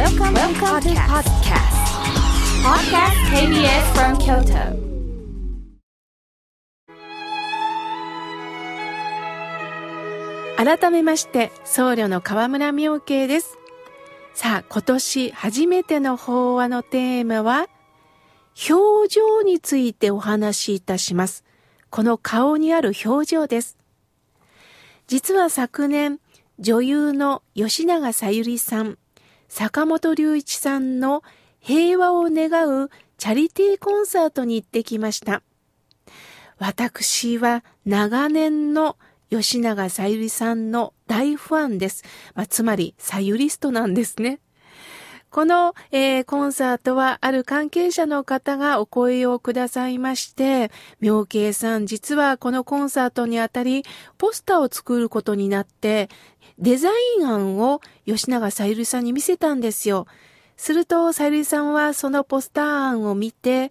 [0.00, 1.76] Welcome, Welcome to podcast.
[2.64, 4.72] Podcast KBS from Kyoto.
[10.56, 13.58] 改めまして僧侶の河村明慶です
[14.32, 17.66] さあ今年初めての法話のテーマは
[18.70, 21.44] 表情についてお話しいたします
[21.90, 23.76] この顔にある表情です
[25.08, 26.20] 実は昨年
[26.58, 28.96] 女優の吉永小百合さん
[29.50, 31.24] 坂本龍一さんの
[31.58, 32.88] 平和を願う
[33.18, 35.42] チャリティーコンサートに行ってきました
[36.58, 38.96] 私は長年の
[39.28, 42.04] 吉永さゆりさんの大ファンです。
[42.34, 44.40] まあ、つまり、さゆりストなんですね。
[45.30, 53.84] この、えー、コンサートはある関係者の方がお声をくださいまして、妙慶さん実はこのコンサートにあたり
[54.18, 56.08] ポスターを作ることになって
[56.58, 60.06] デザイン案を吉永さゆりさんに見せたんですよ。
[60.56, 63.68] するとさゆりさんはそのポスター案を見て、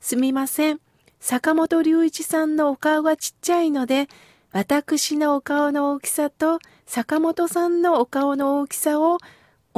[0.00, 0.80] すみません。
[1.20, 4.08] 坂本龍一さんのお顔がちっちゃいので、
[4.52, 9.18] 私のお顔の大きさと坂本さんのお顔の大きさを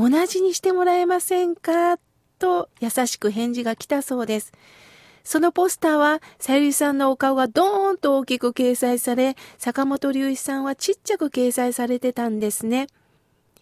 [0.01, 1.99] 同じにしてもらえませんか？
[2.39, 4.53] と優しく返事が来たそうです。
[5.25, 12.87] そのポスターは、さゆりさんのお顔がドーンと大きく掲載され、坂本龍一さんはちっちゃく掲載されてたんですね。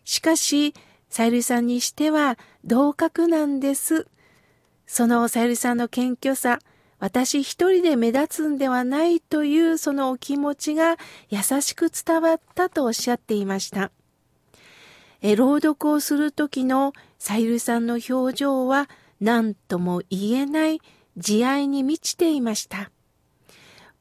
[0.05, 0.75] しかし、
[1.11, 4.06] さゆりさんにしては同格なんです。
[4.86, 6.61] そのさゆりさんの謙虚さ、
[7.00, 10.97] 私一人で目立つんではないというそのお気持ちが
[11.30, 13.91] 優しく伝わったとおっしゃっていました。
[15.22, 18.88] え朗読をする時のさゆりさんの表情は
[19.20, 20.80] 何とも言えない
[21.16, 22.91] 慈愛に満ちていました。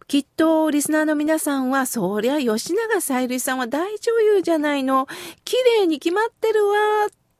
[0.07, 5.05] きっとリスナーの皆さんは、そりゃ吉永さゆりさんは大女優じゃないの。
[5.43, 6.77] 綺麗に決まってるわ、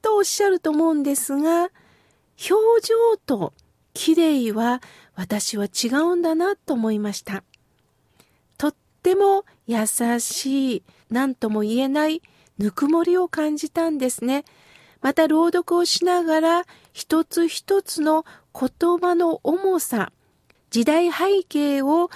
[0.01, 1.69] とおっしゃると思うんですが、
[2.49, 3.53] 表情と
[3.93, 4.81] 綺麗は
[5.15, 7.43] 私は違うんだなと思いました。
[8.57, 9.87] とっても優
[10.19, 12.21] しい、何とも言えない
[12.57, 14.45] ぬくもりを感じたんですね。
[15.01, 20.11] また朗読をしながら一つ一つの言葉の重さ、
[20.71, 22.09] 時代背景を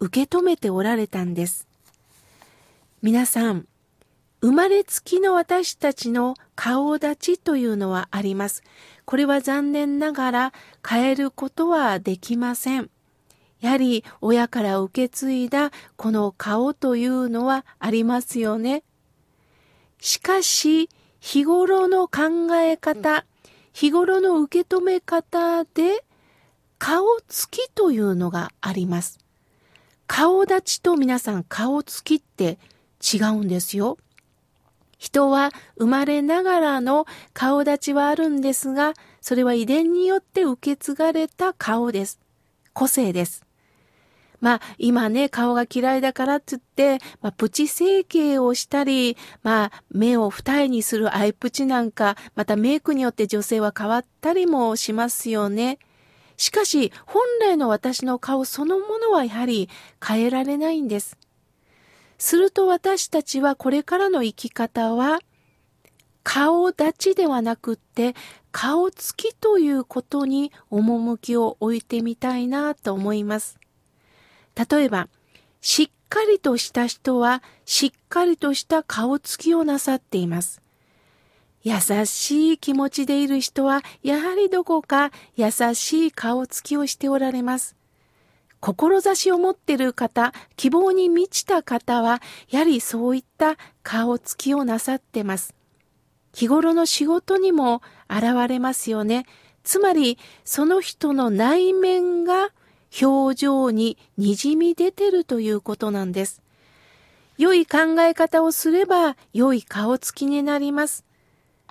[0.00, 1.68] 受け止めておられたんです。
[3.02, 3.66] 皆さん、
[4.40, 8.64] 生まれつきの私たちの顔立ちというのはあります。
[9.04, 10.52] これは残念ながら
[10.88, 12.90] 変えることはできません。
[13.60, 18.82] やはり親から受け継いだこの顔というのはありますよね。
[20.02, 20.90] しかし、
[21.20, 23.24] 日頃の考え方、
[23.72, 26.04] 日頃の受け止め方で
[26.78, 29.20] 顔つきというのがあります。
[30.08, 32.58] 顔立ちと皆さん顔つきって
[33.00, 33.96] 違うんですよ。
[34.98, 42.18] 人は生まれながらの顔立ちはあるんですが、それは遺伝によって受け継がれた顔です。
[42.72, 43.46] 個性です。
[44.42, 55.78] まあ、今ね、顔が嫌いだからって言って、まあ、プチ整形をしたり、まあ、目を二重にするアイプチなんか、またメイクによって女性は変わったりもしますよね。
[56.36, 59.68] しかし、本来の私の顔そのものはやはり
[60.04, 61.16] 変えられないんです。
[62.18, 65.20] すると私たちはこれからの生き方は、
[66.24, 68.16] 顔立ちではなくって、
[68.50, 73.61] 顔つきということに趣を置いてみたいなと思います。
[74.54, 75.08] 例えば、
[75.60, 80.60] しっかりとした人は、しっかりとした顔つきをなさっています。
[81.62, 87.76] 優しい気持ちでいる人は、やはりどこか優しい顔つきをしておられます。
[88.60, 92.20] 志を持っている方、希望に満ちた方は、
[92.50, 95.54] やはりそういった顔つきをなさってます。
[96.34, 99.26] 日頃の仕事にも現れますよね。
[99.64, 102.50] つまり、その人の内面が
[103.00, 106.42] 表情に滲み出てるということなんです。
[107.38, 111.04] 良い考え方をすれば良い顔つきになります。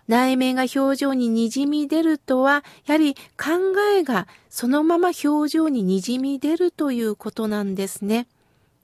[0.07, 8.27] 内面が表情に滲み出るとは、やはり考えがそのまま表情に滲み出るということなんですね。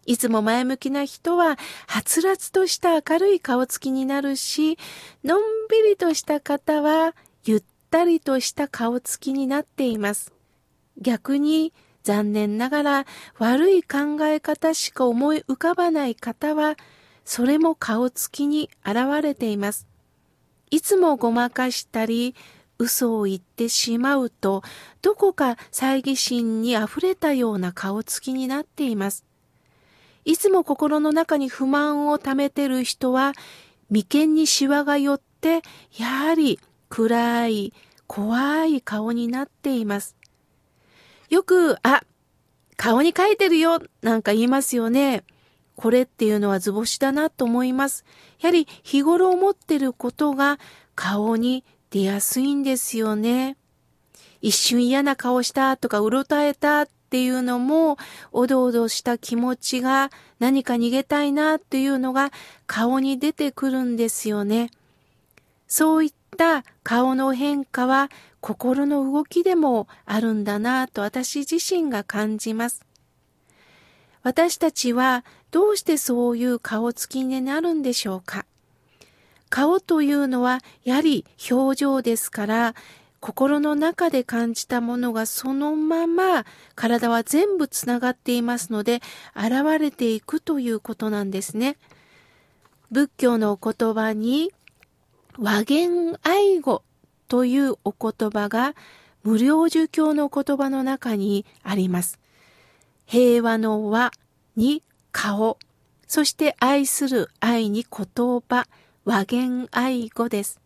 [0.06, 1.57] いつも前向きな人は、
[1.88, 4.77] はつらつとした明るい顔つきになるし、
[5.25, 7.13] のんびりとした方は、
[7.44, 10.31] ゆったりとした顔つきになっています。
[10.97, 11.73] 逆に、
[12.07, 13.06] 残念ながら
[13.38, 16.77] 悪い考え方しか思い浮かばない方は、
[17.25, 19.88] それも顔つきに現れています。
[20.71, 22.33] いつもごまかしたり、
[22.80, 24.63] 嘘を言ってしまうと、
[25.01, 29.25] どこか猜疑心に溢れたような顔つきになっています。
[30.24, 33.33] いつも心の中に不満を溜めてる人は、
[33.89, 35.62] 眉間にシワが寄って、
[35.98, 36.57] やはり
[36.88, 37.74] 暗い、
[38.07, 40.15] 怖い顔になっています。
[41.29, 42.03] よく、あ、
[42.77, 45.24] 顔に書いてるよ、なんか言いますよね。
[45.75, 48.03] これっていうのは図星だなと思います。
[48.39, 50.59] やはり日頃思ってることが
[50.95, 53.57] 顔に出やすいんですよね。
[54.41, 57.97] 一瞬嫌な顔したとかうろたえたっていうのも、
[58.31, 60.09] おどおどした気持ちが
[60.39, 62.31] 何か逃げたいなっていうのが
[62.65, 64.71] 顔に出てくるんですよね。
[65.68, 72.85] そういった顔の変化は心の動きでもあるんだなと私自身が感じます。
[74.23, 78.45] 私たちはどうしてそういう顔つきになるんでしょうか
[79.49, 82.75] 顔というのはやはり表情ですから
[83.19, 86.45] 心の中で感じたものがそのまま
[86.75, 89.01] 体は全部つながっていますので
[89.35, 91.77] 現れていくということなんですね。
[92.91, 94.51] 仏教のお言葉に
[95.39, 96.83] 和言愛語
[97.27, 98.75] というお言葉が
[99.23, 102.19] 無料儒教の言葉の中にあります。
[103.05, 104.11] 平和の和
[104.55, 104.81] に
[105.11, 105.57] 顔、
[106.07, 108.67] そして愛する愛に言葉、
[109.05, 110.59] 和言愛語です。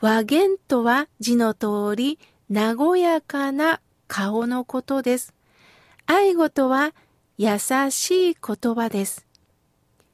[0.00, 2.18] 和言とは字の通り、
[2.50, 5.34] 和やかな顔のことです。
[6.06, 6.92] 愛語とは
[7.38, 7.58] 優
[7.90, 9.29] しい言葉です。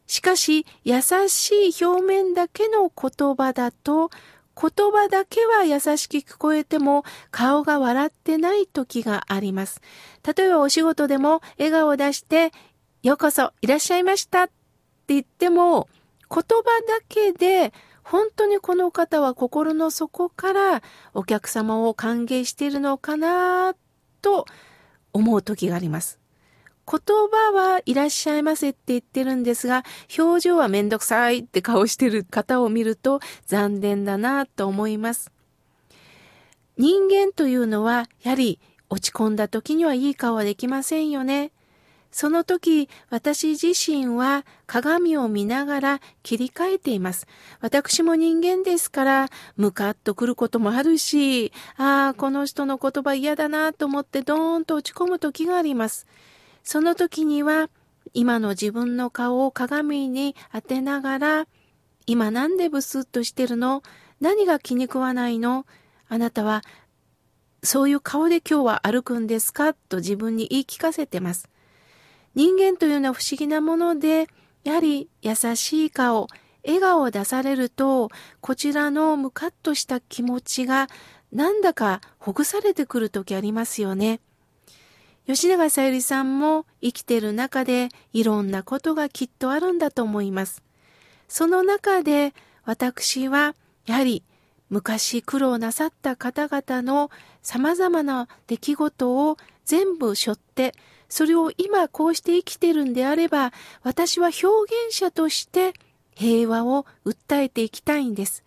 [0.06, 4.10] しかし、優しい表面だけの言葉だと、
[4.58, 9.82] 言葉だけは優しく聞こえても顔が笑ってない時があります。
[10.24, 12.52] 例えばお仕事でも笑顔を出して
[13.02, 14.52] ようこそいらっしゃいましたって
[15.08, 15.88] 言っても
[16.30, 20.82] 言葉だけで本当にこの方は心の底から
[21.12, 23.74] お客様を歓迎しているのかな
[24.22, 24.46] と
[25.12, 26.18] 思う時があります。
[26.88, 27.00] 言
[27.30, 29.82] 葉はいらっしゃいませって言ってるんですが、
[30.16, 35.32] 表情はめんどくさいって顔してる方を見ると残念だなと思います。
[36.78, 41.50] 人間というのは、やはり落ち込んだ時にはいい顔はできませんよね。
[42.12, 47.26] その時、私自身は鏡を見ながら切り替えています。
[47.60, 56.06] 私も人間ですから、ムカッとくることもあるし、ああ、この人の言葉嫌だなと思ってドーンと落ち込む時があります。
[56.66, 57.70] その時には、
[58.12, 61.46] 今の自分の顔を鏡に当てながら、
[62.06, 63.84] 今なんでブスッとしてるの？
[64.20, 65.64] 何が気に食わないの？
[66.08, 66.62] あなたは、
[67.62, 69.74] そういう顔で今日は歩くんですか？
[69.74, 71.48] と自分に言い聞かせてます。
[72.34, 74.26] 人間というのは不思議なもので、
[74.64, 76.26] やはり優しい顔、
[76.64, 78.10] 笑顔を出されると、
[78.40, 80.88] こちらのムカッとした気持ちが
[81.30, 84.18] なんだかほぐされてくる時ありますよね。
[85.26, 90.62] 吉永さゆりさんも生きてる中でいろんなことがきっとあるんだと思います。
[91.26, 92.32] その中で
[92.64, 93.56] 私は
[93.86, 94.22] やはり
[94.70, 97.10] 昔苦労なさった方々の
[97.42, 100.74] 様々な出来事を全部背負って、
[101.08, 103.52] それを今こうして生きてるんであれば、
[103.82, 104.46] 私は表
[104.86, 105.74] 現者として
[106.14, 108.44] 平和を訴えていきたいんです。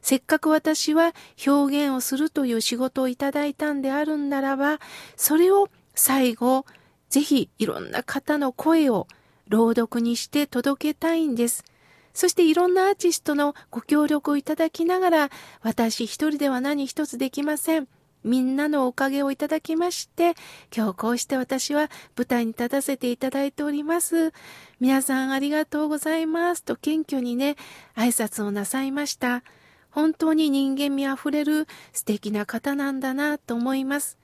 [0.00, 1.12] せっかく私は
[1.46, 4.78] 表現をするという仕事をいただいたんであるんならば、
[5.16, 6.66] それを最後、
[7.08, 9.06] ぜひいろんな方の声を
[9.48, 11.64] 朗読にして届けたいんです。
[12.12, 15.30] そしていろんなアーティストのご協力をいただきながら、
[15.62, 17.88] 私一人では何一つできません。
[18.24, 20.34] みんなのおかげをいただきまして、
[20.74, 24.32] 今日こうして私は舞台に立たせていただいております。
[24.80, 27.56] 皆さんありがとうございますと謙虚にね、
[27.96, 29.42] 挨拶をなさいました。
[29.90, 34.23] 本当に人間味あふれる素敵な方なんだなと思います。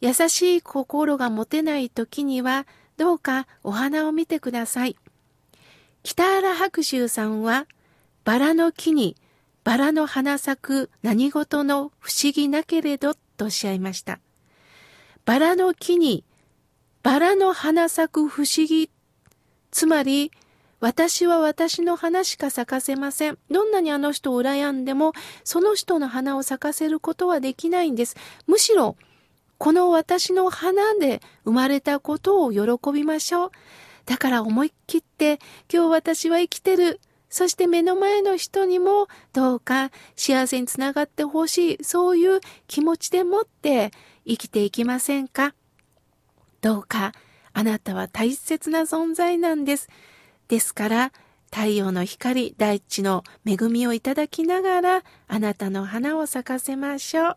[0.00, 4.96] 優しい心が持てない時には、どうかお花を見てください。
[6.02, 7.66] 北原白秋さんは、
[8.24, 9.16] バラの木に
[9.64, 14.18] バラの花咲く何事の不思議なけれどとおっしゃいました。
[15.24, 16.24] バラの木に
[17.02, 18.90] バラの花咲く不思議。
[19.70, 20.32] つまり、
[20.80, 23.38] 私は私の花しか咲かせません。
[23.50, 25.12] どんなにあの人を羨んでも、
[25.44, 28.16] その人の花を咲かせることはできないんです。
[28.46, 28.96] むしろ、
[29.58, 33.50] この私の花で生まれたことを喜びましょう。
[34.06, 35.38] だから思い切って
[35.72, 37.00] 今日私は生きてる。
[37.28, 41.84] そして目の前の人にもどうか幸せにつながってほしい。
[41.84, 43.90] そういう気持ちでもって
[44.26, 45.54] 生きていきませんか？
[46.62, 47.12] どうか
[47.52, 49.88] あなたは大切な存在なんです。
[50.48, 51.12] ですから
[51.50, 57.36] 太陽の光、大地の恵みをいただきながらあなたの花を咲かせましょう。